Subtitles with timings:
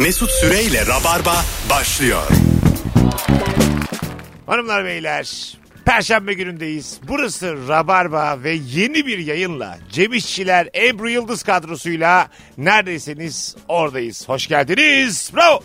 [0.00, 2.22] Mesut Süreyle Rabarba başlıyor.
[4.46, 7.00] Hanımlar beyler Perşembe günündeyiz.
[7.08, 12.28] Burası Rabarba ve yeni bir yayınla Cem İşçiler Ebru Yıldız kadrosuyla
[12.58, 14.28] neredeyseniz oradayız.
[14.28, 15.32] Hoş geldiniz.
[15.36, 15.62] Bravo.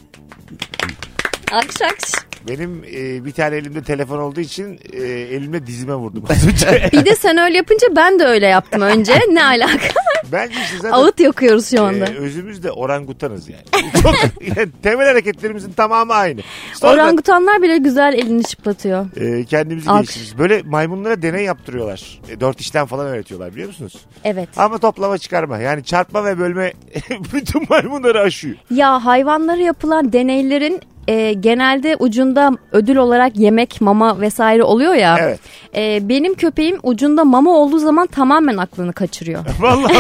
[1.52, 2.12] Alkış alkış.
[2.48, 6.90] Benim e, bir tane elimde telefon olduğu için e, elimle dizime vurdum az önce.
[6.94, 9.20] Bir de sen öyle yapınca ben de öyle yaptım önce.
[9.30, 9.88] Ne alaka?
[10.32, 12.06] Bence işte zaten Ağıt yakıyoruz şu anda.
[12.06, 13.64] e, özümüz de orangutanız yani.
[14.04, 14.14] Çok
[14.58, 16.42] yani temel hareketlerimizin tamamı aynı.
[16.74, 19.06] Sonra Orangutanlar bile güzel elini çıplatıyor.
[19.16, 20.08] e, kendimizi Alkış.
[20.16, 20.38] geliştiririz.
[20.40, 22.22] Böyle maymunlara deney yaptırıyorlar.
[22.30, 23.96] E, dört işlem falan öğretiyorlar biliyor musunuz?
[24.24, 24.50] Evet.
[24.58, 25.58] Ama toplama çıkarma.
[25.58, 26.74] Yani çarpma ve bölme
[27.34, 28.56] bütün maymunları aşıyor.
[28.72, 35.18] Ya hayvanlara yapılan deneylerin e, genelde ucunda ödül olarak yemek, mama vesaire oluyor ya.
[35.20, 35.40] Evet.
[35.76, 39.46] E, benim köpeğim ucunda mama olduğu zaman tamamen aklını kaçırıyor.
[39.60, 39.94] Vallahi.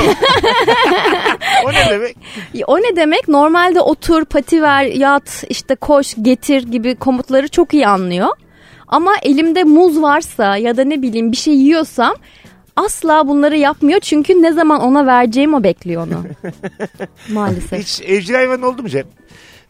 [1.65, 2.17] o ne demek?
[2.67, 3.27] O ne demek?
[3.27, 8.27] Normalde otur, pati ver, yat, işte koş, getir gibi komutları çok iyi anlıyor.
[8.87, 12.13] Ama elimde muz varsa ya da ne bileyim bir şey yiyorsam
[12.75, 13.99] asla bunları yapmıyor.
[13.99, 16.23] Çünkü ne zaman ona vereceğim o bekliyor onu.
[17.33, 17.79] Maalesef.
[17.79, 19.05] Hiç evcil hayvan oldu mu Cem?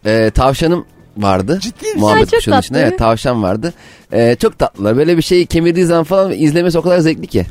[0.06, 0.86] Ee, tavşanım
[1.17, 1.59] vardı.
[1.61, 1.99] Ciddi misin?
[1.99, 2.55] Muhabbet çok içinde.
[2.55, 2.77] tatlı.
[2.80, 3.73] Evet tavşan vardı.
[4.13, 4.97] Ee, çok tatlılar.
[4.97, 7.45] Böyle bir şeyi kemirdiği zaman falan izlemesi o kadar zevkli ki.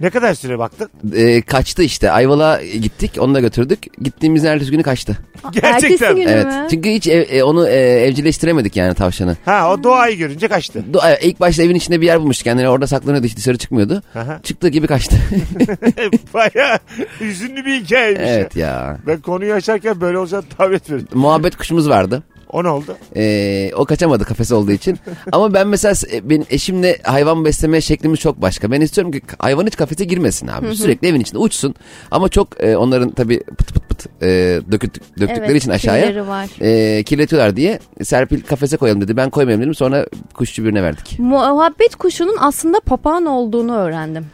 [0.00, 0.88] Ne kadar süre baktın?
[1.16, 2.10] Ee, kaçtı işte.
[2.10, 3.12] Ayvalık'a gittik.
[3.18, 3.78] Onu da götürdük.
[4.02, 5.16] Gittiğimiz ertesi günü kaçtı.
[5.52, 6.16] Gerçekten.
[6.16, 6.44] Günü Evet.
[6.46, 6.66] mü?
[6.70, 9.36] Çünkü hiç ev- e, onu e, evcilleştiremedik yani tavşanı.
[9.44, 10.84] Ha o doğayı görünce kaçtı.
[10.92, 12.44] Do- e, ilk başta evin içinde bir yer bulmuştuk.
[12.44, 13.26] Kendini orada saklanıyordu.
[13.26, 14.02] Hiç dışarı çıkmıyordu.
[14.14, 14.40] Aha.
[14.42, 15.16] Çıktığı gibi kaçtı.
[16.34, 16.78] Baya
[17.20, 18.98] hüzünlü bir hikayeymiş evet ya.
[19.06, 21.06] Ben konuyu açarken böyle olacağını tahmin etmedim.
[21.14, 22.22] Muhabbet kuşumuz vardı.
[22.52, 22.96] O ne oldu?
[23.16, 24.98] Ee, o kaçamadı kafesi olduğu için.
[25.32, 28.70] Ama ben mesela e, benim eşimle hayvan besleme şeklimiz çok başka.
[28.70, 30.76] Ben istiyorum ki hayvan hiç kafese girmesin abi.
[30.76, 31.74] Sürekli evin içinde uçsun.
[32.10, 34.26] Ama çok e, onların tabii pıt pıt pıt e,
[34.72, 36.48] döküt, döktükleri Evet, için aşağıya var.
[36.60, 39.16] e, kirletiyorlar diye Serpil kafese koyalım dedi.
[39.16, 39.74] Ben koymayayım dedim.
[39.74, 41.18] Sonra kuşçu birine verdik.
[41.18, 44.26] Muhabbet kuşunun aslında papağan olduğunu öğrendim.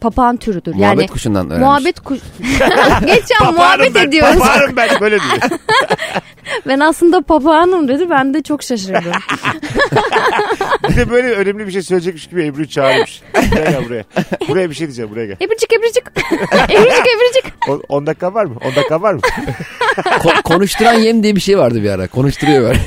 [0.00, 0.74] Papağan türüdür.
[0.74, 1.66] Muhabbet yani kuşundan öğrenmiş.
[1.66, 2.18] Muhabbet kuş.
[3.00, 4.38] Geçen muhabbet ben, ediyoruz.
[4.38, 5.38] papağanım ben böyle diyor.
[6.66, 8.10] Ben aslında papağanım dedi.
[8.10, 9.12] Ben de çok şaşırdım.
[10.90, 13.22] Bir de böyle önemli bir şey söyleyecekmiş gibi Ebru'yu çağırmış.
[13.34, 14.04] Gel gel buraya.
[14.48, 15.36] Buraya bir şey diyeceğim buraya gel.
[15.40, 16.02] Ebricik ebricik.
[16.70, 17.44] ebricik ebricik.
[17.88, 18.54] 10 dakika var mı?
[18.64, 19.20] 10 dakika var mı?
[19.96, 22.06] Ko- konuşturan yem diye bir şey vardı bir ara.
[22.08, 22.78] Konuşturuyor böyle.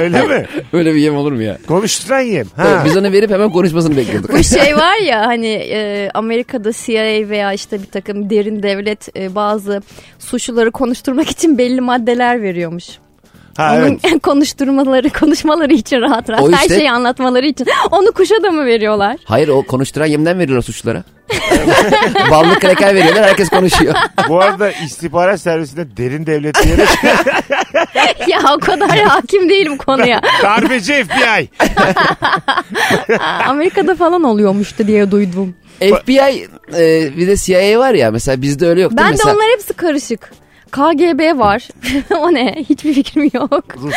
[0.00, 0.46] Öyle mi?
[0.72, 1.58] Öyle bir yem olur mu ya?
[1.68, 2.46] Konuşturan yem.
[2.56, 2.68] Ha.
[2.68, 4.32] Evet, biz onu verip hemen konuşmasını bekliyorduk.
[4.32, 9.34] Bu şey var ya hani e, Amerika'da CIA veya işte bir takım derin devlet e,
[9.34, 9.82] bazı
[10.18, 12.84] suçluları konuşturmak için belli maddeler veriyormuş.
[13.58, 14.00] Ha evet.
[14.04, 17.66] Onun konuşturmaları, konuşmaları için rahat rahat O her işte- şeyi anlatmaları için.
[17.90, 19.16] Onu kuşa da mı veriyorlar?
[19.24, 21.04] Hayır o konuşturan yemden veriyorlar suçlulara.
[22.30, 23.94] Ballı kreker veriyorlar herkes konuşuyor.
[24.28, 26.88] Bu arada istihbarat servisinde derin devlet diyerek
[28.28, 30.20] ya o kadar hakim değilim konuya.
[30.42, 31.48] darbeci FBI.
[33.46, 35.54] Amerika'da falan oluyormuştu diye duydum.
[35.78, 39.04] FBI e, bir de CIA var ya mesela bizde öyle yok değil mi?
[39.04, 40.30] Ben de Mesela- onlar hepsi karışık.
[40.70, 41.68] KGB var.
[42.20, 42.54] o ne?
[42.68, 43.64] Hiçbir fikrim yok.
[43.82, 43.94] Rus.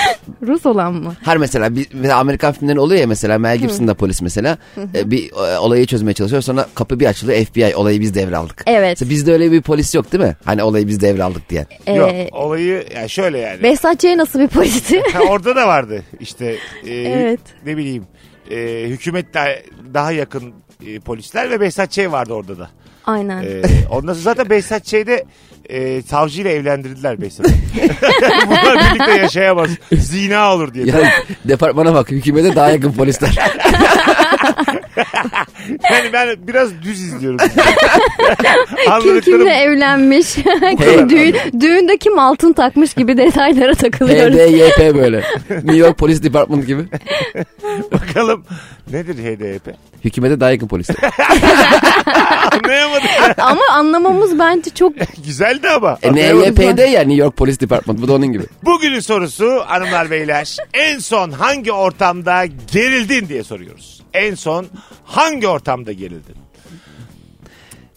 [0.47, 1.13] Rus olan mı?
[1.23, 4.57] Her mesela bir, mesela Amerikan filmlerinde oluyor ya mesela Mel Gibson'da polis mesela
[4.95, 8.63] e, bir e, olayı çözmeye çalışıyor sonra kapı bir açılıyor FBI olayı biz devraldık.
[8.67, 8.89] Evet.
[8.99, 10.35] Mesela bizde öyle bir polis yok değil mi?
[10.45, 11.65] Hani olayı biz devraldık diye.
[11.87, 13.63] Yok Ee, olayı yani şöyle yani.
[13.63, 14.03] Behzat Ç.
[14.17, 15.01] nasıl bir polisti?
[15.13, 16.55] Ha, orada da vardı işte
[16.85, 17.39] e, Evet.
[17.65, 18.03] ne bileyim
[18.51, 19.47] e, hükümet daha,
[19.93, 20.53] daha yakın
[20.87, 21.99] e, polisler ve Behzat Ç.
[21.99, 22.69] vardı orada da.
[23.05, 23.43] Aynen.
[23.43, 23.61] E,
[23.91, 25.25] ondan sonra zaten Behzat Ç'de
[25.71, 27.49] e, savcıyla evlendirdiler Behzat'ı.
[28.47, 29.69] Bunlar birlikte yaşayamaz.
[29.91, 30.85] Zina olur diye.
[30.85, 31.11] Ya
[31.45, 33.35] departmana bak hükümete daha yakın polisler.
[35.91, 37.37] Yani ben biraz düz izliyorum.
[39.03, 40.37] Kim kimle evlenmiş?
[41.09, 44.35] Düğün, düğünde kim altın takmış gibi detaylara takılıyoruz.
[44.35, 45.23] HDYP böyle.
[45.49, 46.83] New York Police Department gibi.
[47.91, 48.45] bakalım
[48.91, 49.75] nedir HDP?
[50.05, 50.97] Hükümete daha yakın polisler.
[52.51, 53.39] Anlayamadık.
[53.39, 54.93] Ama anlamamız bence çok
[55.25, 55.97] Güzeldi ama.
[56.03, 56.57] E, Anlayamadık.
[56.57, 58.43] NYP'de ya New York Police Department bu da onun gibi.
[58.63, 64.01] Bugünün sorusu hanımlar beyler en son hangi ortamda gerildin diye soruyoruz.
[64.13, 64.67] En son
[65.05, 66.35] hangi ortamda gerildin?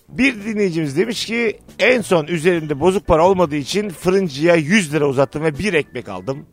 [0.08, 5.42] Bir dinleyicimiz demiş ki en son üzerinde bozuk para olmadığı için fırıncıya 100 lira uzattım
[5.44, 6.46] ve bir ekmek aldım.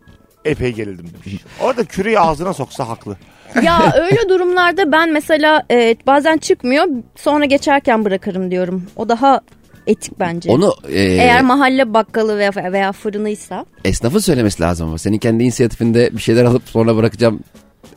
[0.45, 1.41] Epey gerildim demiş.
[1.61, 3.17] Orada küreği ağzına soksa haklı.
[3.63, 6.85] ya öyle durumlarda ben mesela e, bazen çıkmıyor
[7.15, 8.83] sonra geçerken bırakırım diyorum.
[8.95, 9.41] O daha
[9.87, 10.51] etik bence.
[10.51, 13.65] Onu e, Eğer mahalle bakkalı veya, veya fırınıysa.
[13.85, 14.97] esnafın söylemesi lazım ama.
[14.97, 17.39] Senin kendi inisiyatifinde bir şeyler alıp sonra bırakacağım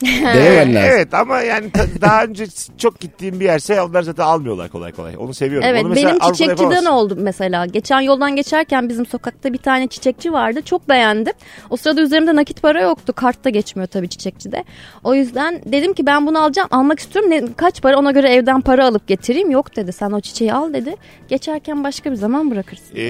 [0.02, 0.90] Denemen lazım.
[0.94, 2.46] Evet ama yani ta- daha önce
[2.78, 5.14] çok gittiğim bir yerse onlar zaten almıyorlar kolay kolay.
[5.19, 5.69] Onu seviyorum.
[5.69, 6.86] Evet Onu benim Avrupa'da çiçekçiden yapamazsın.
[6.90, 7.66] oldu mesela.
[7.66, 10.62] Geçen yoldan geçerken bizim sokakta bir tane çiçekçi vardı.
[10.64, 11.32] Çok beğendim.
[11.70, 13.12] O sırada üzerimde nakit para yoktu.
[13.16, 14.64] Kartta geçmiyor tabii çiçekçide.
[15.04, 16.69] O yüzden dedim ki ben bunu alacağım.
[16.72, 17.31] Almak istiyorum.
[17.31, 19.50] Ne, kaç para ona göre evden para alıp getireyim.
[19.50, 19.92] Yok dedi.
[19.92, 20.96] Sen o çiçeği al dedi.
[21.28, 22.96] Geçerken başka bir zaman bırakırsın.
[22.96, 23.00] Ee,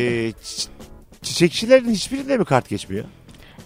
[0.45, 0.69] çi-
[1.23, 3.05] çiçekçilerin hiçbirinde mi kart geçmiyor?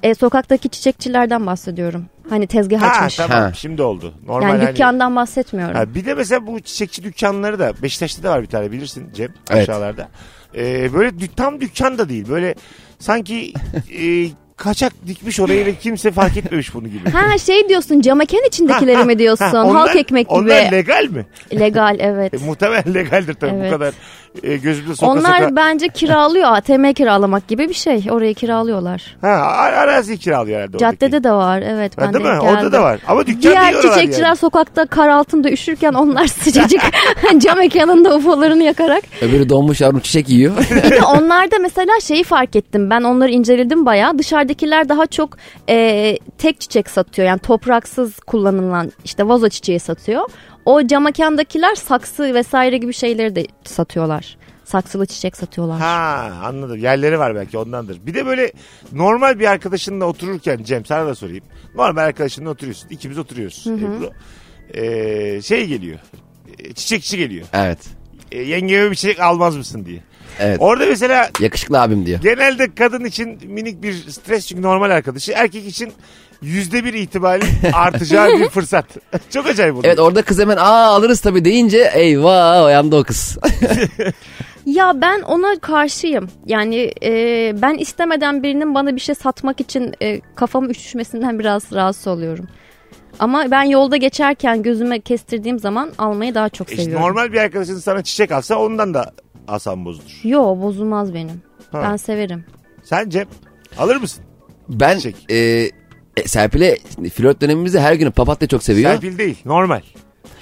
[0.02, 2.04] E, sokaktaki çiçekçilerden bahsediyorum.
[2.30, 3.16] Hani tezgah Ha açmış.
[3.16, 3.52] tamam Ha.
[3.52, 4.14] şimdi oldu.
[4.26, 5.74] Normal Yani hani- dükkandan bahsetmiyorum.
[5.74, 9.28] Ha, bir de mesela bu çiçekçi dükkanları da Beşiktaş'ta da var bir tane bilirsin Cem
[9.50, 9.62] Evet.
[9.68, 10.08] aşağılarda.
[10.56, 12.28] Ee, böyle tam dükkan da değil.
[12.28, 12.54] Böyle
[12.98, 13.52] sanki
[14.00, 17.10] e, kaçak dikmiş orayı ve kimse fark etmemiş bunu gibi.
[17.10, 19.44] Ha şey diyorsun camaken içindekileri mi diyorsun?
[19.44, 20.38] Ha, onlar- Halk ekmek gibi.
[20.38, 21.26] Onlar legal mi?
[21.60, 22.34] Legal evet.
[22.34, 23.66] E, muhtemelen legaldir tabii Evet.
[23.66, 23.94] bu kadar
[24.42, 25.56] e, gözümde soka Onlar soka.
[25.56, 26.52] bence kiralıyor.
[26.52, 28.04] ATM kiralamak gibi bir şey.
[28.10, 29.16] Orayı kiralıyorlar.
[29.20, 30.78] Ha, ar- arazi kiralıyor herhalde.
[30.78, 31.24] Caddede oradaki.
[31.24, 31.62] de var.
[31.66, 32.30] Evet Ha, ben değil mi?
[32.30, 32.72] denk Orada geldim.
[32.72, 33.00] da var.
[33.08, 34.36] Ama dükkan Diğer çiçekçiler yani.
[34.36, 36.80] sokakta kar altında üşürken onlar sıcacık
[37.38, 39.02] cam mekanında ufolarını yakarak.
[39.22, 40.56] Öbürü donmuş yavrum çiçek yiyor.
[40.90, 42.90] De onlarda mesela şeyi fark ettim.
[42.90, 44.18] Ben onları inceledim bayağı.
[44.18, 45.36] Dışarıdakiler daha çok
[45.68, 47.28] e, tek çiçek satıyor.
[47.28, 50.22] Yani topraksız kullanılan işte vazo çiçeği satıyor.
[50.68, 54.36] O cam mekandakiler saksı vesaire gibi şeyleri de satıyorlar.
[54.64, 55.78] Saksılı çiçek satıyorlar.
[55.80, 56.78] Ha anladım.
[56.78, 58.06] Yerleri var belki ondandır.
[58.06, 58.52] Bir de böyle
[58.92, 61.44] normal bir arkadaşınla otururken Cem sana da sorayım.
[61.74, 62.88] Normal arkadaşınla oturuyorsun.
[62.88, 64.10] İkimiz oturuyoruz Ebru.
[64.74, 65.98] Ee, şey geliyor.
[66.58, 67.46] Ee, Çiçekçi geliyor.
[67.52, 67.78] evet.
[68.32, 70.00] Ee, yengeme bir çiçek almaz mısın diye.
[70.40, 70.56] Evet.
[70.60, 72.20] Orada mesela Yakışıklı abim diyor.
[72.20, 75.32] genelde kadın için minik bir stres çünkü normal arkadaşı.
[75.32, 75.92] Erkek için
[76.42, 78.84] yüzde bir ihtimali artacağı bir fırsat.
[79.30, 79.82] Çok acayip oldu.
[79.86, 83.38] Evet orada kız hemen aa alırız tabii deyince eyvah o yanda o kız.
[84.66, 86.28] Ya ben ona karşıyım.
[86.46, 87.12] Yani e,
[87.62, 92.46] ben istemeden birinin bana bir şey satmak için e, kafamı üşüşmesinden biraz rahatsız oluyorum.
[93.18, 97.06] Ama ben yolda geçerken gözüme kestirdiğim zaman almayı daha çok İşte seviyorum.
[97.06, 99.12] normal bir arkadaşın sana çiçek alsa ondan da
[99.48, 100.20] asam bozulur.
[100.24, 101.42] Yo bozulmaz benim.
[101.72, 101.82] Ha.
[101.90, 102.44] Ben severim.
[102.84, 103.26] Sen Cem
[103.78, 104.24] alır mısın?
[104.68, 105.16] Ben Çiçek.
[105.30, 105.70] e,
[106.18, 106.78] e, Serpil'e
[107.14, 108.90] flört dönemimizde her gün papatya çok seviyor.
[108.90, 109.80] Serpil değil normal.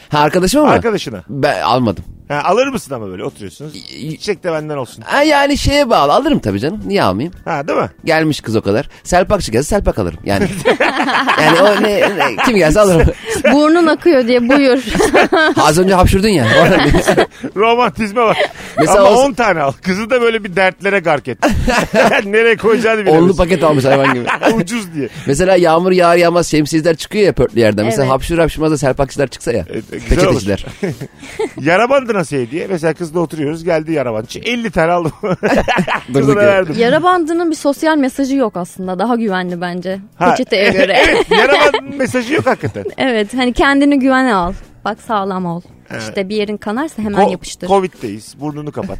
[0.08, 1.22] Ha arkadaşım ama Arkadaşına.
[1.28, 2.04] ben almadım.
[2.28, 3.72] Ha, alır mısın ama böyle oturuyorsunuz.
[3.88, 5.02] Çiçek de benden olsun.
[5.06, 6.80] Ha, yani şeye bağlı alırım tabii canım.
[6.86, 7.34] Niye almayayım?
[7.44, 7.90] Ha değil mi?
[8.04, 8.88] Gelmiş kız o kadar.
[9.04, 10.18] Selpak gelse selpak alırım.
[10.24, 10.48] Yani
[11.42, 13.06] yani o ne, ne- kim gelse alırım.
[13.52, 14.78] Burnun akıyor diye buyur.
[15.62, 16.46] Az önce hapşurdun ya.
[17.56, 18.36] Romantizme bak.
[18.78, 19.72] Mesela Ama o- 10 tane al.
[19.82, 21.38] Kızı da böyle bir dertlere gark et.
[22.24, 23.24] Nereye koyacağını bilemiyorsun.
[23.24, 24.26] Onlu paket almış hayvan gibi.
[24.54, 25.08] Ucuz diye.
[25.26, 27.84] Mesela yağmur yağar yağmaz şemsiyeler çıkıyor ya pörtlü yerden.
[27.84, 28.12] Mesela Evet.
[28.12, 29.64] hapşur hapşurmaz da selpakçılar çıksa ya.
[29.72, 30.34] Evet, E, güzel olur.
[30.40, 30.64] Peçeteciler.
[31.60, 32.66] Yara bandı nasıl hediye?
[32.66, 34.26] Mesela kızla oturuyoruz geldi yara bandı.
[34.44, 35.12] 50 tane aldım.
[35.22, 36.76] Durduk Kızına verdim.
[36.78, 38.98] Yara bandının bir sosyal mesajı yok aslında.
[38.98, 39.98] Daha güvenli bence.
[40.16, 40.96] Ha, Peçeteye göre.
[41.08, 41.56] evet yara
[41.96, 42.84] mesajı yok hakikaten.
[42.98, 44.52] evet hani kendini güvene al.
[44.84, 45.60] Bak sağlam ol.
[45.90, 46.02] Evet.
[46.02, 47.68] İşte bir yerin kanarsa hemen Ko- yapıştır.
[47.68, 48.34] Covid'deyiz.
[48.40, 48.98] Burnunu kapat.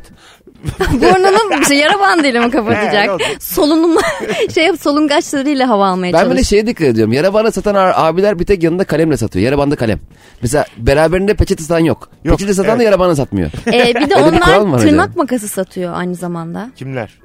[0.93, 3.21] Burnunu işte yara bandıyla mı kapatacak?
[3.41, 3.97] Solunum
[4.55, 6.49] şey solungaçlarıyla hava almaya Ben böyle çalış.
[6.49, 7.13] şeye dikkat ediyorum.
[7.13, 9.45] Yara bandı satan abiler bir tek yanında kalemle satıyor.
[9.45, 10.01] Yara bandı kalem.
[10.43, 12.09] Mesela beraberinde peçete satan yok.
[12.25, 12.81] Yok, Peçete satan evet.
[12.81, 13.51] da yara bandı satmıyor.
[13.67, 15.09] Ee, bir de Öyle onlar tırnak acaba?
[15.17, 16.71] makası satıyor aynı zamanda.
[16.77, 17.19] Kimler?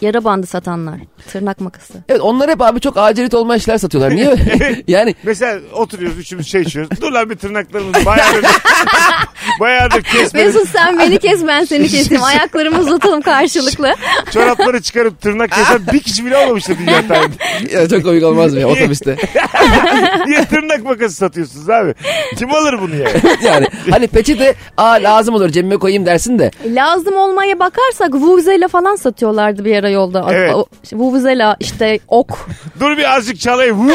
[0.00, 0.94] Yara bandı satanlar.
[1.32, 1.94] Tırnak makası.
[2.08, 4.14] Evet onlar hep abi çok acilit olmayan şeyler satıyorlar.
[4.16, 4.34] Niye?
[4.88, 7.00] yani Mesela oturuyoruz üçümüz şey içiyoruz.
[7.00, 8.44] Dur lan bir tırnaklarımızı bayağıdır,
[9.60, 10.34] bayağıdır kesmedik.
[10.34, 12.22] Mesut sen beni kes ben seni keseyim.
[12.22, 13.94] Ayaklarımı uzatalım karşılıklı.
[14.32, 17.72] Çorapları çıkarıp tırnak kesen bir kişi bile olmamıştı dünya tarihinde.
[17.72, 19.16] ya çok komik olmaz mı ya otobüste?
[20.26, 21.94] Niye tırnak makası satıyorsunuz abi?
[22.36, 23.20] Kim alır bunu yani?
[23.44, 26.50] yani hani peçete aa lazım olur cebime koyayım dersin de.
[26.66, 30.26] Lazım olmaya bakarsak vuvuzela falan satıyorlardı bir ara yolda.
[30.30, 30.54] Evet.
[30.92, 32.48] Vuvuzela işte ok.
[32.80, 33.88] Dur bir azıcık çalayım.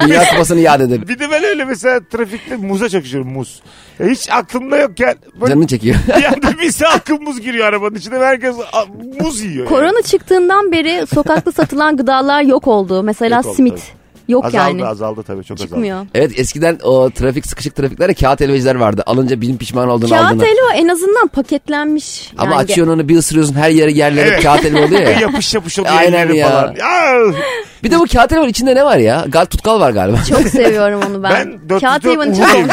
[0.00, 1.04] Dünya kupasını yad ederim.
[1.08, 3.62] bir de ben öyle mesela trafikte muza çok içiyorum muz.
[4.00, 5.96] Ya hiç aklımda yokken böyle Canını çekiyor.
[6.18, 8.56] bir anda bir salkım muz giriyor arabanın içine herkes
[9.20, 9.56] muz yiyor.
[9.56, 9.68] yani.
[9.68, 13.02] Korona çıktığından beri sokakta satılan gıdalar yok oldu.
[13.02, 13.72] Mesela Yok oldu, simit.
[13.72, 14.01] tabii.
[14.28, 14.86] Yok Azaldı yani.
[14.86, 15.68] azaldı tabii çok azaldı.
[15.70, 16.06] Çıkmıyor.
[16.14, 19.02] Evet eskiden o trafik sıkışık trafiklerde kağıt helvacılar vardı.
[19.06, 20.44] Alınca bin pişman olduğunu Kağıt aldığını.
[20.44, 22.32] helva en azından paketlenmiş.
[22.38, 24.42] Ama Yani açıyorsun onu bir ısırıyorsun her yere yerlere Evet.
[24.42, 25.10] kağıt helva oluyor ya.
[25.20, 26.48] yapış yapış oluyor Aynen elleri ya.
[26.50, 26.74] falan.
[26.74, 27.32] Ya,
[27.84, 29.24] Bir de bu kağıt helvanın içinde ne var ya?
[29.28, 30.16] Gal tutkal var galiba.
[30.28, 31.32] Çok seviyorum onu ben.
[31.32, 32.70] ben 404 Kağıt helvanın Uhu çok.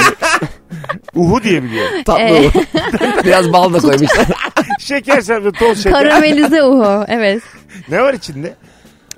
[1.16, 1.92] Uhu diye biliyorum.
[2.06, 2.60] Tatlı bu.
[3.26, 4.26] Biraz bal da koymuşlar.
[4.80, 5.92] Şeker serpme toz şeker.
[5.92, 7.06] karamelize uhu.
[7.08, 7.42] Evet.
[7.90, 8.54] Ne var içinde?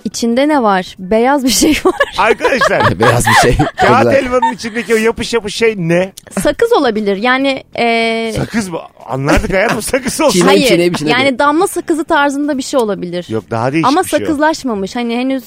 [0.05, 0.95] İçinde ne var?
[0.99, 1.93] Beyaz bir şey var.
[2.17, 3.57] Arkadaşlar Beyaz bir şey.
[3.77, 6.13] Kağıt helvanın içindeki o yapış yapış şey ne?
[6.41, 7.17] Sakız olabilir.
[7.17, 8.79] Yani e, Sakız mı?
[9.09, 10.39] Anlardık hayatım sakız olsun.
[10.39, 10.67] Çiğne- hayır.
[10.67, 13.25] çiğneyip içine yani damla sakızı tarzında bir şey olabilir.
[13.29, 14.95] Yok daha değişik Ama bir şey sakızlaşmamış.
[14.95, 15.43] Hani henüz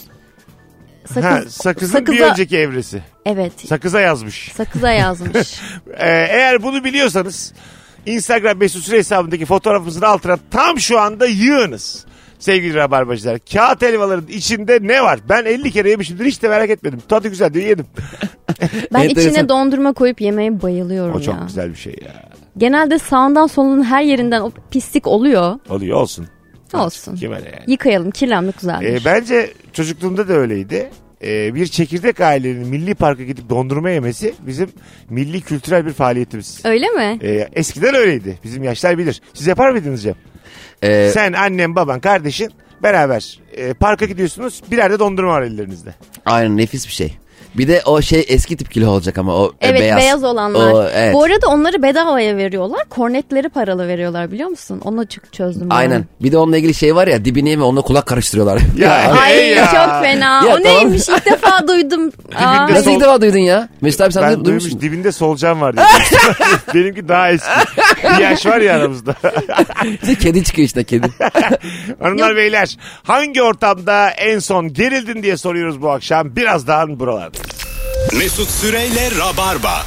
[1.07, 3.03] sakız, Ha, sakızın bir sakıza- önceki evresi.
[3.27, 3.53] Evet.
[3.69, 4.53] Sakıza yazmış.
[4.57, 5.61] Sakıza yazmış.
[5.99, 7.53] Ee, eğer bunu biliyorsanız
[8.07, 12.05] Instagram Mesut Süre hesabındaki fotoğrafımızın altına tam şu anda yığınız.
[12.45, 13.39] Sevgili Rabarbacılar.
[13.53, 15.21] Kağıt helvaların içinde ne var?
[15.29, 16.99] Ben 50 kere yemişimdir hiç de merak etmedim.
[17.09, 17.87] Tadı güzel diye yedim.
[18.93, 19.31] Ben Enteresan.
[19.31, 21.41] içine dondurma koyup yemeye bayılıyorum O çok ya.
[21.47, 22.31] güzel bir şey ya.
[22.59, 25.59] Genelde sağından solunun her yerinden o pislik oluyor.
[25.69, 26.27] Oluyor olsun.
[26.75, 27.17] Olsun.
[27.17, 27.65] Kime ne yani?
[27.67, 28.87] Yıkayalım kirlenmek güzeldir.
[28.87, 30.91] Ee, bence çocukluğumda da öyleydi.
[31.25, 34.69] Ee, bir çekirdek ailenin milli parka gidip dondurma yemesi bizim
[35.11, 36.61] milli kültürel bir faaliyetimiz.
[36.65, 37.19] Öyle mi?
[37.23, 38.39] Ee, eskiden öyleydi.
[38.45, 39.21] Bizim yaşlar bilir.
[39.35, 40.15] Siz yapar mıydınız Cem?
[40.85, 42.51] Ee, Sen, annem, baban, kardeşin
[42.83, 44.63] beraber e, parka gidiyorsunuz.
[44.71, 45.95] Birer de dondurma var ellerinizde.
[46.27, 47.17] aynen nefis bir şey.
[47.59, 49.99] Bir de o şey eski tip kilo olacak ama o e, Evet beyaz.
[49.99, 50.73] beyaz, olanlar.
[50.73, 51.15] O, evet.
[51.15, 52.85] Bu arada onları bedavaya veriyorlar.
[52.91, 54.81] Kornetleri paralı veriyorlar biliyor musun?
[54.85, 55.71] Onu çok çözdüm.
[55.71, 55.75] ben.
[55.75, 56.05] Aynen.
[56.23, 58.59] Bir de onunla ilgili şey var ya dibini yeme onunla kulak karıştırıyorlar.
[58.79, 58.93] Ya,
[59.23, 59.65] Ay ya.
[59.65, 60.25] çok fena.
[60.35, 60.63] Ya, o tamam.
[60.65, 62.13] neymiş ilk defa duydum.
[62.71, 63.69] Nasıl sol- ilk defa duydun ya?
[63.81, 64.81] Mesut abi sen ben duy- duymuş duymuşsun.
[64.81, 65.87] dibinde solucan var diye.
[66.75, 67.49] Benimki daha eski.
[68.05, 69.15] Bir yaş var ya aramızda.
[70.03, 71.09] İşte kedi çıkıyor işte kedi.
[72.03, 76.37] Hanımlar beyler hangi ortamda en son gerildin diye soruyoruz bu akşam.
[76.37, 77.39] Birazdan buralarda.
[78.19, 79.83] Mesut Süreyle Rabarba.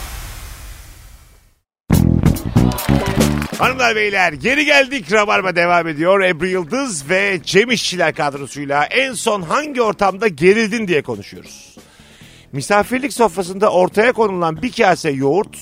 [3.58, 5.12] Hanımlar beyler geri geldik.
[5.12, 6.22] Rabarba devam ediyor.
[6.22, 11.76] Ebru Yıldız ve Cem İşçiler kadrosuyla en son hangi ortamda gerildin diye konuşuyoruz.
[12.52, 15.58] Misafirlik sofrasında ortaya konulan bir kase yoğurt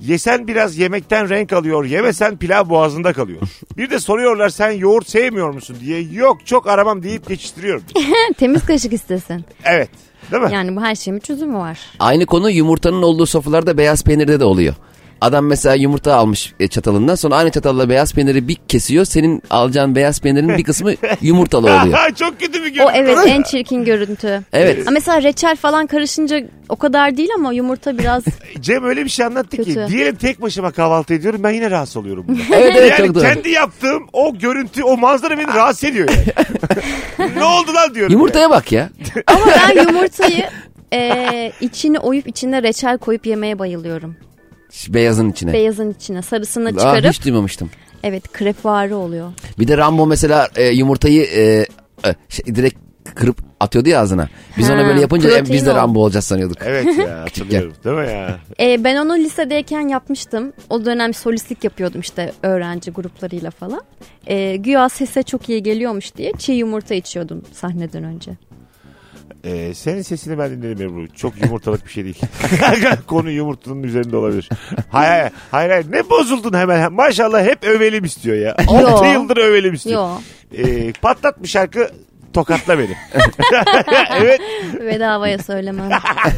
[0.00, 3.40] yesen biraz yemekten renk alıyor yemesen pilav boğazında kalıyor.
[3.76, 7.84] Bir de soruyorlar sen yoğurt sevmiyor musun diye yok çok aramam deyip geçiştiriyorum.
[8.38, 9.44] Temiz kaşık istesin.
[9.64, 9.90] Evet
[10.32, 10.52] değil mi?
[10.52, 11.78] Yani bu her şeyin bir çözümü var.
[11.98, 14.74] Aynı konu yumurtanın olduğu sofralarda beyaz peynirde de oluyor.
[15.20, 19.04] Adam mesela yumurta almış e, çatalından sonra aynı çatalla beyaz peyniri bir kesiyor.
[19.04, 21.98] Senin alacağın beyaz peynirin bir kısmı yumurtalı oluyor.
[22.18, 22.92] çok kötü bir O görüntü.
[22.94, 24.42] evet en çirkin görüntü.
[24.52, 24.86] Evet.
[24.86, 28.22] Ha, Mesela reçel falan karışınca o kadar değil ama yumurta biraz
[28.60, 29.88] Cem öyle bir şey anlattı ki Kötü.
[29.88, 32.24] diyelim tek başıma kahvaltı ediyorum ben yine rahatsız oluyorum.
[32.28, 32.42] bundan.
[32.52, 33.22] Evet evet yani çok doğru.
[33.24, 37.30] kendi yaptığım o görüntü o manzara beni rahatsız ediyor yani.
[37.36, 38.12] ne oldu lan diyorum.
[38.12, 38.88] Yumurtaya bak ya.
[39.26, 40.44] Ama ben yumurtayı
[40.92, 44.16] e, içini oyup içine reçel koyup yemeye bayılıyorum.
[44.88, 45.52] Beyazın içine.
[45.52, 47.70] Beyazın içine sarısını Aa, çıkarıp hiç duymamıştım.
[48.02, 49.32] evet krepvari oluyor.
[49.58, 51.42] Bir de Rambo mesela e, yumurtayı e,
[52.06, 52.76] e, şey, direkt
[53.14, 54.28] kırıp atıyordu ya ağzına.
[54.58, 55.74] Biz Ha, ona böyle yapınca e, biz de o.
[55.74, 56.56] Rambo olacağız sanıyorduk.
[56.64, 58.38] Evet ya hatırlıyorum değil mi ya?
[58.60, 60.52] E, ben onu lisedeyken yapmıştım.
[60.70, 63.82] O dönem solistlik yapıyordum işte öğrenci gruplarıyla falan.
[64.26, 68.30] E, güya sese çok iyi geliyormuş diye çiğ yumurta içiyordum sahneden önce.
[69.44, 71.08] Ee, senin sesini ben dinledim Ebru.
[71.14, 72.20] Çok yumurtalık bir şey değil.
[73.06, 74.48] Konu yumurtanın üzerinde olabilir.
[74.90, 75.70] Hayır hayır hayır.
[75.70, 75.86] hayır.
[75.90, 76.92] Ne bozuldun hemen.
[76.92, 78.56] Maşallah hep övelim istiyor ya.
[78.68, 80.02] 6 yıldır övelim istiyor.
[80.02, 80.08] Yo
[80.58, 81.90] Ee, patlat bir şarkı
[82.32, 82.96] tokatla beni.
[84.20, 84.40] evet.
[84.80, 85.90] bedavaya söylemem.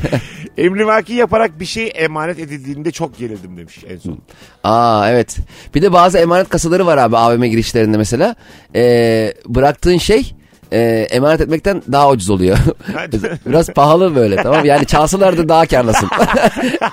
[0.59, 4.19] Emrivaki yaparak bir şey emanet edildiğinde çok gerildim demiş en son.
[4.65, 5.37] Aa evet.
[5.75, 8.35] Bir de bazı emanet kasaları var abi AVM girişlerinde mesela.
[8.75, 10.36] Ee, bıraktığın şey
[10.73, 12.59] e, emanet etmekten daha ucuz oluyor.
[13.47, 14.65] Biraz pahalı böyle tamam?
[14.65, 16.09] Yani çalsalar da daha karlısın.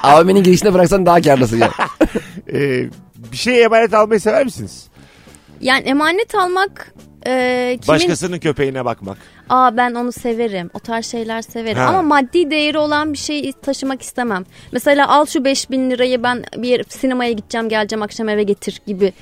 [0.04, 1.72] AVM'nin girişine bıraksan daha karlısın yani.
[2.54, 2.90] Ee,
[3.32, 4.88] bir şey emanet almayı sever misiniz?
[5.62, 6.94] Yani emanet almak
[7.28, 7.88] e, kimin...
[7.88, 9.18] Başkasının köpeğine bakmak.
[9.50, 10.70] Aa ben onu severim.
[10.74, 11.78] O tarz şeyler severim.
[11.78, 11.86] Ha.
[11.86, 14.46] Ama maddi değeri olan bir şey taşımak istemem.
[14.72, 19.14] Mesela al şu 5000 lirayı ben bir sinemaya gideceğim geleceğim akşam eve getir gibi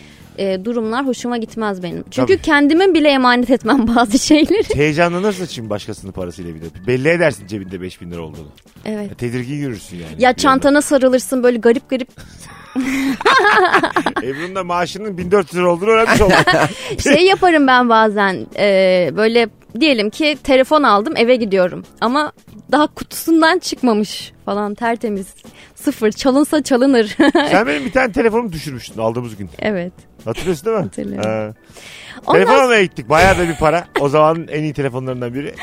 [0.42, 2.04] e, durumlar hoşuma gitmez benim.
[2.12, 2.42] Çünkü Tabii.
[2.42, 4.76] kendime bile emanet etmem bazı şeyleri.
[4.76, 6.66] Heyecanlanırsın şimdi başkasının parasıyla bir de.
[6.88, 8.48] Belli edersin cebinde 5000 lira olduğunu.
[8.86, 9.18] Evet.
[9.18, 10.24] Tedirgin yürürsün yani.
[10.24, 12.10] Ya çantana sarılırsın böyle garip garip.
[14.24, 16.36] Ebru'nun da maaşının 1400 lira olduğunu öğrenmiş oldum.
[17.04, 21.84] Şey yaparım ben bazen e, böyle diyelim ki telefon aldım eve gidiyorum.
[22.02, 22.32] Ama
[22.72, 25.28] daha kutusundan çıkmamış falan tertemiz.
[25.76, 27.18] Sıfır çalınsa çalınır.
[27.34, 29.50] Sen benim bir tane telefonumu düşürmüştün aldığımız gün.
[29.60, 29.94] evet.
[30.26, 30.84] Hatırlıyorsun değil mi?
[30.84, 31.30] Hatırlıyorum.
[31.30, 31.54] Ha.
[32.28, 33.10] Ondan Telefon almaya gittik.
[33.10, 33.86] Bayağı da bir para.
[34.00, 35.56] O zamanın en iyi telefonlarından biri.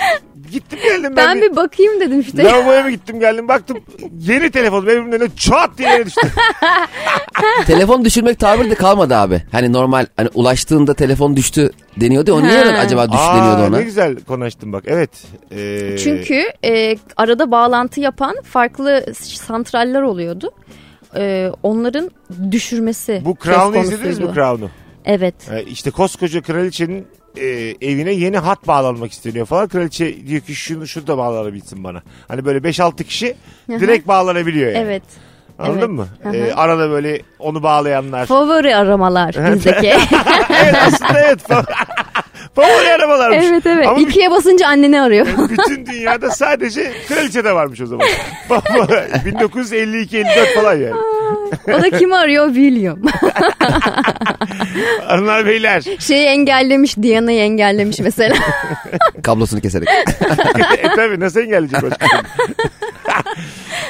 [0.52, 1.36] Gittim geldim ben.
[1.36, 2.44] Ben bir bakayım dedim işte.
[2.44, 3.78] Lavaboya mı gittim geldim baktım
[4.18, 6.20] yeni telefonum evimin önüne çat diye yere düştü.
[7.66, 9.42] Telefon düşürmek tabiri de kalmadı abi.
[9.52, 12.32] Hani normal hani ulaştığında telefon düştü deniyordu.
[12.32, 13.76] O niye acaba düştü deniyordu ona?
[13.76, 15.10] ne güzel konuştun bak evet.
[15.52, 20.50] Ee, Çünkü e, arada bağlantı yapan farklı santraller oluyordu.
[21.16, 22.10] E, onların
[22.50, 24.34] düşürmesi Bu Crown'u izlediniz mi.
[24.34, 24.70] Crown'u?
[25.04, 25.34] Evet.
[25.52, 27.46] Ee, işte koskoca kraliçenin e,
[27.80, 29.68] evine yeni hat bağlanmak isteniyor falan.
[29.68, 32.02] Kraliçe diyor ki şunu şunu da bağlanabilsin bana.
[32.28, 33.36] Hani böyle 5-6 kişi
[33.68, 34.84] direkt bağlanabiliyor yani.
[34.84, 35.02] Evet.
[35.58, 35.88] Anladın evet.
[35.88, 36.08] mı?
[36.22, 36.36] Hı hı.
[36.36, 38.26] Ee, arada böyle onu bağlayanlar.
[38.26, 39.86] Favori aramalar bizdeki.
[40.62, 41.40] evet aslında evet.
[42.54, 43.44] Favori arabalarmış.
[43.48, 43.86] Evet evet.
[43.86, 45.26] Ama İkiye basınca anneni arıyor.
[45.50, 48.06] bütün dünyada sadece kraliçede varmış o zaman.
[48.48, 50.94] 1952-54 falan yani.
[51.78, 52.46] o da kimi arıyor?
[52.46, 52.98] William.
[55.06, 55.82] Hanımlar beyler.
[55.98, 56.96] Şeyi engellemiş.
[56.96, 58.34] Diana'yı engellemiş mesela.
[59.22, 59.88] Kablosunu keserek.
[60.78, 62.22] e tabi nasıl engelleyecek başka türlü?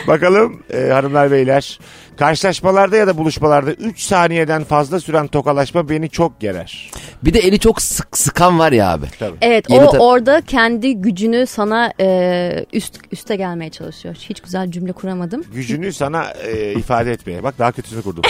[0.08, 1.78] Bakalım e, hanımlar beyler.
[2.16, 6.90] Karşılaşmalarda ya da buluşmalarda 3 saniyeden fazla süren tokalaşma beni çok gerer.
[7.24, 9.06] Bir de eli çok sık sıkan var ya abi.
[9.40, 14.14] Evet Yeni o ta- orada kendi gücünü sana e, üst üste gelmeye çalışıyor.
[14.28, 15.44] Hiç güzel cümle kuramadım.
[15.54, 17.42] Gücünü sana e, ifade etmeye.
[17.42, 18.22] Bak daha kötüsünü kurdum.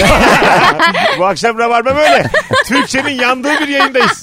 [1.19, 2.31] Bu akşam Rabarba böyle.
[2.67, 4.23] Türkçenin yandığı bir yayındayız.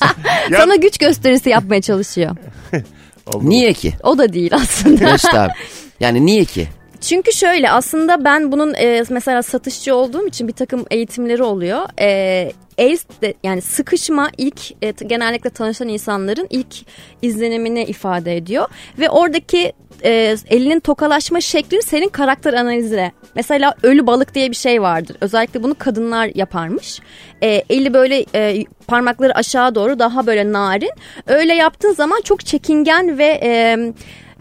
[0.49, 2.35] Ya- Sana güç gösterisi yapmaya çalışıyor.
[3.27, 3.49] Oldu mu?
[3.49, 3.93] Niye ki?
[4.03, 5.03] O da değil aslında.
[5.11, 5.51] Mesut abi.
[5.99, 6.67] Yani niye ki?
[7.05, 11.81] Çünkü şöyle aslında ben bunun e, mesela satışçı olduğum için bir takım eğitimleri oluyor.
[11.99, 12.97] E, el
[13.43, 16.75] yani sıkışma ilk e, genellikle tanışan insanların ilk
[17.21, 18.67] izlenimini ifade ediyor
[18.99, 23.11] ve oradaki e, elinin tokalaşma şeklini senin karakter analizine.
[23.35, 25.17] Mesela ölü balık diye bir şey vardır.
[25.21, 26.99] Özellikle bunu kadınlar yaparmış.
[27.43, 30.91] E, eli böyle e, parmakları aşağı doğru daha böyle narin.
[31.27, 33.77] Öyle yaptığın zaman çok çekingen ve e,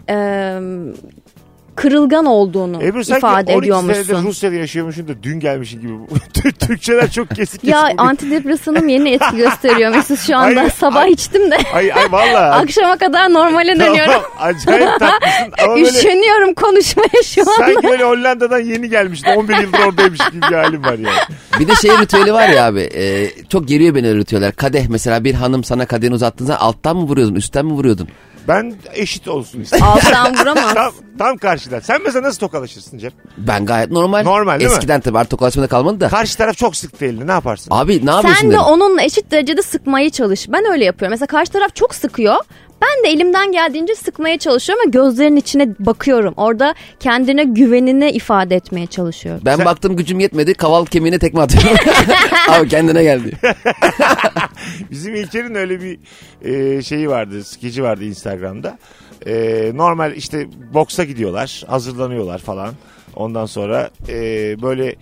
[0.09, 0.59] e,
[1.75, 4.23] kırılgan olduğunu Ebru sanki ifade 12 senedir ediyormuşsun.
[4.29, 5.93] Rusya'da yaşıyormuşsun da dün gelmişsin gibi.
[6.59, 7.63] Türkçeler çok kesik kesik.
[7.69, 7.97] Ya bugün.
[7.97, 10.61] antidepresanım yeni etki gösteriyor Mesut şu anda.
[10.61, 11.11] Ay, Sabah ay.
[11.11, 12.51] içtim de Ay ay valla.
[12.55, 14.13] akşama kadar normale dönüyorum.
[14.13, 17.51] Tamam, acayip tatlısın ama böyle Üşeniyorum konuşmaya şu anda.
[17.57, 19.31] sanki böyle Hollanda'dan yeni gelmiştin.
[19.31, 21.19] 11 yıldır oradaymış gibi bir halim var yani.
[21.59, 22.89] Bir de şey ritüeli var ya abi.
[22.95, 24.51] e, çok geriyor beni ritüeller.
[24.55, 28.07] Kadeh mesela bir hanım sana kadehini uzattığında alttan mı vuruyordun üstten mi vuruyordun?
[28.47, 29.83] Ben eşit olsun istedim.
[29.85, 30.73] Alttan vuramaz.
[30.73, 31.37] tam, tam
[31.69, 31.93] karşıdan.
[31.95, 33.11] Sen mesela nasıl tokalaşırsın Cem?
[33.37, 34.23] Ben gayet normal.
[34.23, 34.75] Normal değil mi?
[34.75, 36.09] Eskiden tabii artık tokalaşmada kalmadı da.
[36.09, 37.69] Karşı taraf çok sıktı elini ne yaparsın?
[37.73, 38.63] Abi ne yapıyorsun Sen de dedim.
[38.65, 40.49] onunla eşit derecede sıkmayı çalış.
[40.51, 41.11] Ben öyle yapıyorum.
[41.11, 42.35] Mesela karşı taraf çok sıkıyor.
[42.81, 46.33] Ben de elimden geldiğince sıkmaya çalışıyorum ve gözlerinin içine bakıyorum.
[46.37, 49.41] Orada kendine güvenini ifade etmeye çalışıyorum.
[49.45, 51.69] Ben Sen- baktım gücüm yetmedi kaval kemiğine tekme atıyorum.
[52.49, 53.31] abi kendine geldi.
[54.91, 55.99] Bizim İlker'in öyle bir
[56.41, 58.77] e, şeyi vardı, skeci vardı Instagram'da.
[59.25, 62.73] E, normal işte boksa gidiyorlar, hazırlanıyorlar falan.
[63.15, 64.15] Ondan sonra e,
[64.61, 64.95] böyle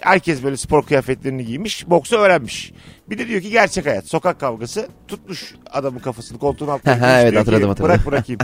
[0.00, 2.72] herkes böyle spor kıyafetlerini giymiş, boksu öğrenmiş.
[3.10, 6.94] Bir de diyor ki gerçek hayat, sokak kavgası tutmuş adamın kafasını koltuğun altına.
[7.20, 7.94] Evet, ki, hatırladım, hatırladım.
[7.94, 8.38] Bırak bırakayım.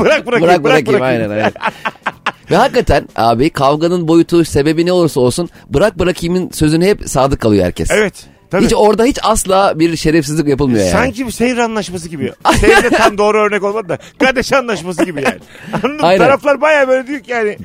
[0.00, 1.52] bırak bırakayım, bırak bırakayım aynen aynen.
[2.50, 7.64] Ve hakikaten abi kavganın boyutu sebebi ne olursa olsun bırak bırakayımın sözüne hep sadık kalıyor
[7.64, 7.90] herkes.
[7.90, 8.26] Evet.
[8.50, 8.64] Tabii.
[8.64, 10.90] Hiç orada hiç asla bir şerefsizlik yapılmıyor yani.
[10.92, 12.32] Sanki bir seyir anlaşması gibi.
[12.60, 13.98] Seyir de tam doğru örnek olmadı da.
[14.20, 15.38] Kardeş anlaşması gibi yani.
[15.72, 16.06] Anladın mı?
[16.06, 16.24] Aynen.
[16.24, 17.58] Taraflar baya böyle diyor ki yani.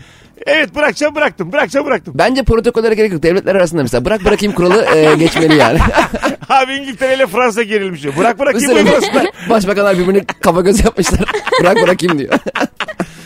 [0.48, 1.52] Evet bırakacağım bıraktım.
[1.52, 2.14] Bırakacağım bıraktım.
[2.18, 3.24] Bence protokollere gerek yok.
[3.24, 5.80] Devletler arasında mesela bırak bırakayım kuralı e, geçmeli yani.
[6.50, 8.14] Abi İngiltere ile Fransa gerilmiş diyor.
[8.18, 9.26] Bırak bırakayım Mesela uygulasınlar.
[9.50, 11.20] Başbakanlar birbirine kafa göz yapmışlar.
[11.62, 12.34] bırak bırakayım diyor.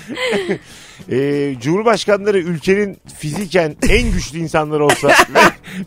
[1.11, 5.39] Ee, Cumhurbaşkanları ülkenin fiziken en güçlü insanları olsa ve,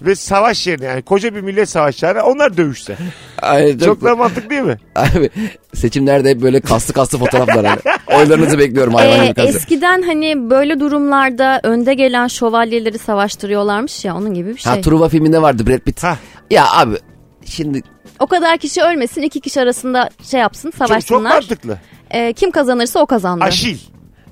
[0.02, 2.96] ve savaş yerine yani koca bir millet savaşlarına onlar dövüşse.
[3.42, 4.76] Ay, çok, Çok da mantıklı değil mi?
[4.96, 5.30] Abi
[5.74, 7.80] seçimlerde hep böyle kaslı kaslı fotoğraflar hani.
[8.06, 14.48] Oylarınızı bekliyorum hayvan Ee, eskiden hani böyle durumlarda önde gelen şövalyeleri savaştırıyorlarmış ya onun gibi
[14.54, 14.72] bir şey.
[14.72, 16.02] Ha Truva filminde vardı Brad Pitt.
[16.04, 16.16] Hah.
[16.50, 16.96] Ya abi
[17.44, 17.83] şimdi
[18.18, 21.30] O kadar kişi ölmesin iki kişi arasında şey yapsın Çok, çok savaşsınlar.
[21.30, 21.78] mantıklı.
[22.11, 23.44] Ee, kim kazanırsa o kazandı.
[23.44, 23.78] Aşil.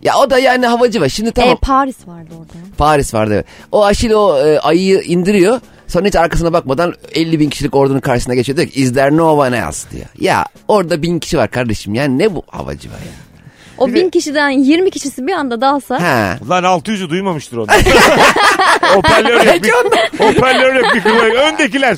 [0.02, 1.08] Ya o da yani havacı var.
[1.08, 2.52] Şimdi Ee, tamam Paris vardı orada.
[2.78, 3.44] Paris vardı evet.
[3.72, 5.61] O Aşil o e, ayıyı indiriyor.
[5.87, 8.56] Sonra hiç arkasına bakmadan 50 bin kişilik ordunun karşısına geçiyor.
[8.58, 10.06] Diyor ki is there no one else diyor.
[10.20, 11.94] Ya orada bin kişi var kardeşim.
[11.94, 13.28] Yani ne bu havacı var ya.
[13.79, 16.38] O Bir bin de- kişiden 20 kişisi bir anda dalsa Ha.
[16.49, 17.77] Lan 600'ü duymamıştır onlar.
[18.95, 19.62] Hoparlör yok.
[19.62, 20.95] Bir, hoparlör yok.
[20.95, 21.35] Bir kulak.
[21.35, 21.97] Öndekiler.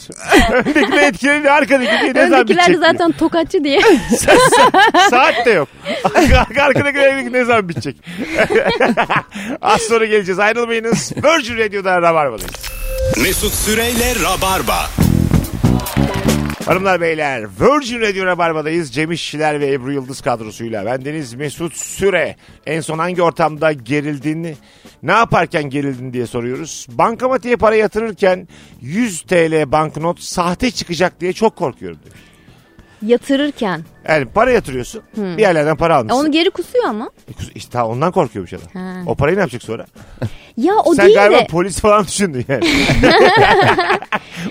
[0.52, 1.50] Öndekiler etkiledi.
[1.50, 2.76] Arkadaki diye ne zaman öndekiler diye.
[2.78, 3.80] zaten tokatçı diye.
[5.10, 5.68] Saat de yok.
[6.14, 7.96] Arkadakiler ne zaman bitecek.
[9.62, 10.38] Az sonra geleceğiz.
[10.38, 11.12] Ayrılmayınız.
[11.16, 12.52] Virgin Radio'da Rabarba'dayız.
[13.22, 14.86] Mesut Süreyle Rabarba.
[16.70, 18.92] Hanımlar beyler Virgin Radio Rabarba'dayız.
[18.92, 20.86] Cem İşçiler ve Ebru Yıldız kadrosuyla.
[20.86, 22.36] Bendeniz Mesut Süre.
[22.66, 24.56] En son hangi ortamda gerildin,
[25.02, 26.86] ne yaparken gerildin diye soruyoruz.
[26.90, 28.48] Bankamatiğe para yatırırken
[28.80, 32.14] 100 TL banknot sahte çıkacak diye çok korkuyorum diyor.
[33.02, 33.84] Yatırırken.
[34.08, 35.02] Yani para yatırıyorsun.
[35.16, 36.20] Bir yerlerden para E, almışsın.
[36.20, 37.10] onu geri kusuyor ama.
[37.54, 38.66] İşte ta ondan korkuyormuş adam.
[38.72, 39.02] Ha.
[39.06, 39.86] O parayı ne yapacak sonra?
[40.60, 42.64] Ya o Sen değil galiba de polis falan düşündün yani.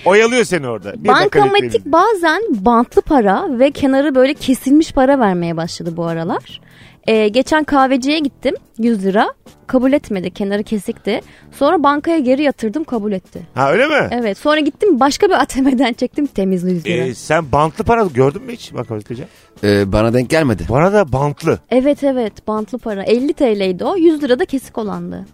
[0.04, 1.04] Oyalıyor seni orada.
[1.04, 6.60] Bir bankamatik bazen bantlı para ve kenarı böyle kesilmiş para vermeye başladı bu aralar.
[7.06, 9.28] Ee, geçen kahveciye gittim 100 lira.
[9.66, 11.20] Kabul etmedi kenarı kesikti.
[11.52, 13.40] Sonra bankaya geri yatırdım kabul etti.
[13.54, 14.08] Ha öyle mi?
[14.10, 17.04] Evet sonra gittim başka bir ATM'den çektim temiz 100 lira.
[17.04, 18.72] Ee, sen bantlı para gördün mü hiç?
[18.72, 19.26] Hocam.
[19.64, 20.66] Ee, bana denk gelmedi.
[20.70, 21.58] Bana da bantlı.
[21.70, 25.26] Evet evet bantlı para 50 TL'ydi o 100 lira da kesik olandı.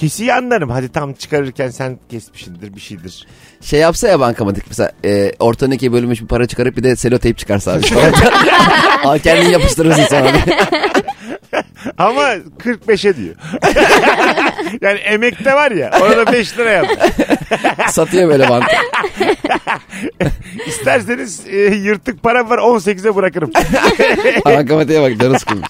[0.00, 0.70] Kesiyi anlarım.
[0.70, 3.26] Hadi tam çıkarırken sen kesmişindir bir şeydir.
[3.60, 7.38] Şey yapsa ya bankamatik mesela e, ortadan ikiye bölünmüş bir para çıkarıp bir de seloteyp
[7.38, 7.82] çıkarsa abi.
[9.04, 10.32] Al kendini yapıştırırsın sonra.
[11.98, 13.34] Ama 45'e diyor.
[14.80, 16.98] yani emekte var ya orada 5 lira yazmış.
[17.88, 18.76] Satıyor böyle bantı.
[20.66, 23.50] İsterseniz e, yırtık para var 18'e bırakırım.
[24.44, 25.68] Bankamatiğe bak canı sıkılmış.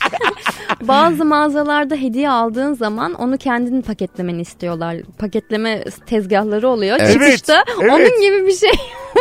[0.88, 4.96] Bazı mağazalarda hediye aldığın zaman onu kendin paketlemeni istiyorlar.
[5.18, 6.96] Paketleme tezgahları oluyor.
[7.00, 7.92] Evet, Çıkışta evet.
[7.92, 8.70] onun gibi bir şey.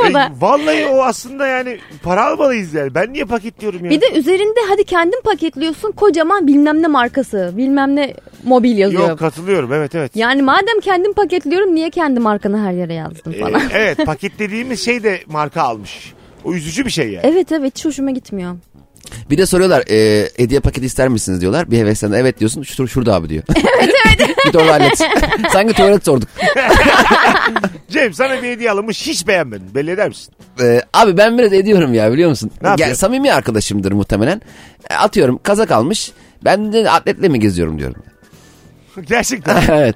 [0.07, 2.95] E, vallahi o aslında yani para almalıyız yani.
[2.95, 3.91] Ben niye paketliyorum ya?
[3.91, 9.09] Bir de üzerinde hadi kendin paketliyorsun kocaman bilmem ne markası bilmem ne mobil yazıyor.
[9.09, 10.15] Yok katılıyorum evet evet.
[10.15, 13.61] Yani madem kendim paketliyorum niye kendi markanı her yere yazdım E, falan.
[13.73, 16.13] evet paketlediğimiz şey de marka almış.
[16.45, 17.25] O üzücü bir şey yani.
[17.27, 18.55] Evet evet hiç hoşuma gitmiyor.
[19.29, 21.71] Bir de soruyorlar e, hediye paketi ister misiniz diyorlar.
[21.71, 23.43] Bir heveslen evet diyorsun şur, şurada abi diyor.
[23.81, 24.35] Evet evet.
[24.45, 24.97] Git orada hallet.
[25.51, 26.29] Sanki tuvalet sorduk.
[27.89, 29.75] Cem sana bir hediye alınmış hiç beğenmedin.
[29.75, 30.33] Belli eder misin?
[30.61, 32.51] Ee, abi ben biraz ediyorum ya biliyor musun?
[32.61, 32.75] Ne?
[32.77, 34.41] Ya, samimi arkadaşımdır muhtemelen.
[34.89, 36.11] E, atıyorum kazak almış.
[36.43, 38.03] Ben de atletle mi geziyorum diyorum.
[39.07, 39.61] Gerçekten.
[39.69, 39.95] evet.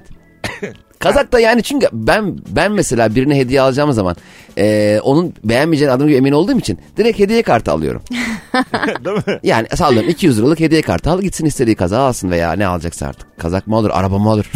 [0.98, 4.16] Kazak da yani çünkü ben ben mesela birine hediye alacağım zaman
[4.58, 8.02] e, onun beğenmeyeceğine adım gibi emin olduğum için direkt hediye kartı alıyorum.
[9.04, 9.40] Değil mi?
[9.42, 13.38] Yani sallıyorum 200 liralık hediye kartı al gitsin istediği kazağı alsın veya ne alacaksa artık.
[13.38, 14.50] Kazak mı olur araba mı olur?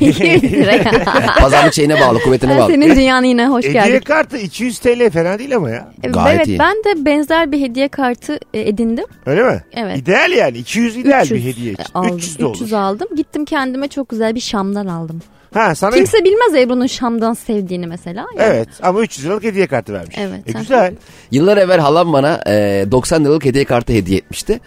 [0.00, 1.04] 200 lira.
[1.38, 2.72] Pazarlık şeyine bağlı kuvvetine bağlı.
[2.72, 4.00] Senin dünyanın yine hoş Hediye geldin.
[4.00, 5.92] kartı 200 TL fena değil ama ya.
[6.02, 6.58] Gayet evet iyi.
[6.58, 9.04] ben de benzer bir hediye kartı e, edindim.
[9.26, 9.62] Öyle mi?
[9.72, 9.98] Evet.
[9.98, 10.58] İdeal yani.
[10.58, 11.84] 200 ideal 300 bir hediye için.
[11.94, 12.16] aldım.
[12.16, 12.54] 300 de olur.
[12.54, 13.08] 300 aldım.
[13.16, 15.22] Gittim kendime çok güzel bir Şam'dan aldım.
[15.54, 18.26] Ha sana Kimse bilmez Ebru'nun Şam'dan sevdiğini mesela.
[18.38, 20.16] Yani Evet ama 300 liralık hediye kartı vermiş.
[20.18, 20.94] Evet, E, güzel.
[21.30, 24.60] Yıllar evvel halam bana e, 90 liralık hediye kartı hediye etmişti.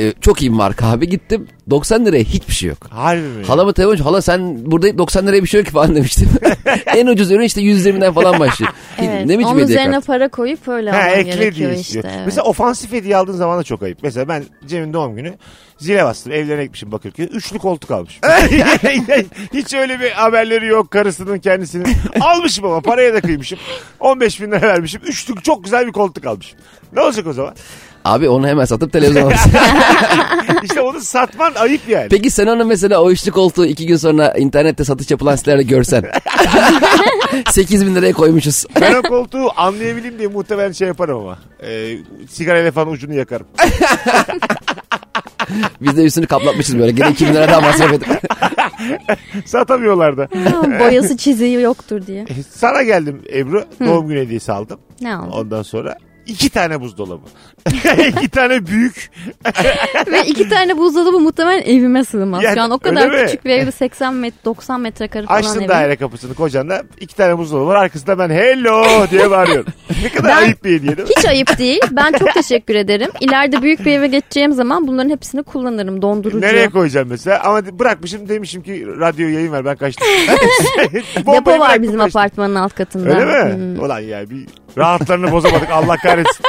[0.00, 2.78] E, çok iyi bir marka abi gittim 90 liraya hiçbir şey yok.
[2.90, 3.44] Harbi mi?
[3.46, 6.28] Halamı telefoncu hala sen burada 90 liraya bir şey yok ki falan demiştim.
[6.86, 8.72] en ucuz ürün işte 120'den falan başlıyor.
[8.98, 9.26] Evet.
[9.26, 10.06] ne biçim Onun üzerine kartı?
[10.06, 12.00] para koyup öyle Ha alman ekle gerekiyor işte.
[12.04, 12.20] evet.
[12.26, 13.98] Mesela ofansif hediye aldığın zaman da çok ayıp.
[14.02, 15.34] Mesela ben Cem'in doğum günü
[15.78, 16.32] zile bastım.
[16.32, 17.26] Evlerine gitmişim Bakırköy.
[17.32, 18.20] Üçlü koltuk almışım.
[19.54, 21.86] Hiç öyle bir haberleri yok karısının kendisinin.
[22.20, 23.58] Almışım ama paraya da kıymışım.
[24.00, 25.00] 15 bin lira vermişim.
[25.04, 26.58] Üçlü çok güzel bir koltuk almışım.
[26.92, 27.54] Ne olacak o zaman?
[28.04, 29.50] Abi onu hemen satıp televizyon alırsın.
[30.62, 32.08] İşte onu satman ayıp yani.
[32.08, 36.04] Peki sen onu mesela o üçlü koltuğu iki gün sonra internette satış yapılan sitelerde görsen.
[37.50, 38.64] 8 bin liraya koymuşuz.
[38.80, 41.38] Ben o koltuğu anlayabileyim diye muhtemelen şey yaparım ama.
[41.62, 41.96] Ee,
[42.30, 43.46] sigarayla falan ucunu yakarım.
[45.80, 46.92] Biz de üstünü kaplatmışız böyle.
[46.92, 48.08] Gene 2 bin lira daha masraf edip.
[49.46, 50.22] Satamıyorlar da.
[50.22, 52.22] Ha, Boyası çiziği yoktur diye.
[52.22, 53.64] E, Sana geldim Ebru.
[53.86, 54.80] Doğum günü hediyesi aldım.
[55.00, 55.30] Ne aldın?
[55.30, 55.96] Ondan sonra
[56.30, 57.26] iki tane buzdolabı.
[58.16, 59.10] iki tane büyük.
[60.06, 62.42] Ve iki tane buzdolabı muhtemelen evime sığmaz.
[62.42, 65.68] Yani Şu an o kadar küçük bir evde 80 met 90 metrekare falan Açtın evim.
[65.68, 67.76] daire kapısını kocanla iki tane buzdolabı var.
[67.76, 69.66] Arkasında ben hello diye bağırıyorum.
[70.02, 71.14] ne kadar Ben- ayıp bir hediye değil mi?
[71.18, 71.80] Hiç ayıp değil.
[71.90, 73.10] Ben çok teşekkür ederim.
[73.20, 76.02] İleride büyük bir eve geçeceğim zaman bunların hepsini kullanırım.
[76.02, 76.40] Dondurucu.
[76.40, 77.40] Nereye koyacağım mesela?
[77.44, 80.06] Ama bırakmışım demişim ki radyo yayın ver ben kaçtım.
[81.16, 82.20] Depo var bizim kaçtım.
[82.20, 83.08] apartmanın alt katında.
[83.10, 83.54] Öyle mi?
[83.54, 83.84] Hmm.
[83.84, 84.46] Ulan ya bir
[84.78, 86.44] rahatlarını bozamadık Allah kahretsin.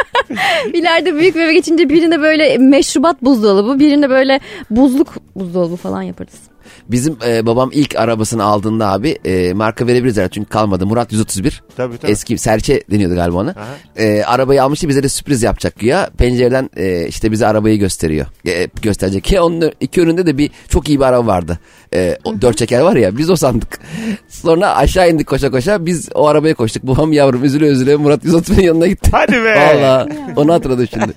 [0.73, 6.51] İleride büyük eve geçince birinde böyle meşrubat buzdolabı, birinde böyle buzluk buzdolabı falan yaparız.
[6.91, 10.85] Bizim e, babam ilk arabasını aldığında abi e, marka verebiliriz herhalde çünkü kalmadı.
[10.85, 11.63] Murat 131.
[11.77, 12.11] Tabii tabii.
[12.11, 13.49] Eski serçe deniyordu galiba ona.
[13.51, 14.03] Aha.
[14.03, 16.09] E, arabayı almıştı bize de sürpriz yapacak güya.
[16.17, 18.25] Pencereden e, işte bize arabayı gösteriyor.
[18.47, 19.23] E, gösterecek.
[19.23, 21.59] Ki onun iki önünde de bir çok iyi bir araba vardı.
[21.95, 23.79] E, o, dört çeker var ya biz o sandık.
[24.27, 26.83] Sonra aşağı indik koşa koşa biz o arabaya koştuk.
[26.83, 29.09] Babam yavrum üzüle üzüle Murat 131'in yanına gitti.
[29.13, 29.55] Hadi be.
[29.55, 31.13] Valla onu hatırladım şimdi.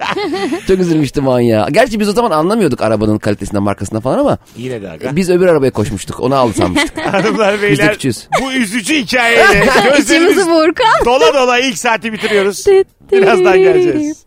[0.67, 1.69] çok üzülmüştüm o an ya.
[1.73, 5.17] Gerçi biz o zaman anlamıyorduk arabanın kalitesinden markasından falan ama Yine de aga.
[5.17, 6.21] biz öbür arabaya koşmuştuk.
[6.21, 6.99] Onu aldı sanmıştık.
[6.99, 7.99] Hanımlar Biz de beyler
[8.43, 10.47] bu üzücü hikayeyle gözlerimiz
[11.05, 12.67] dola dola ilk saati bitiriyoruz.
[13.13, 14.25] Birazdan geleceğiz.